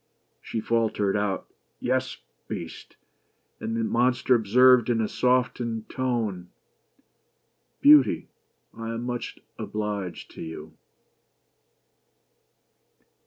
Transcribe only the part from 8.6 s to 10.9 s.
I am much obliged to you."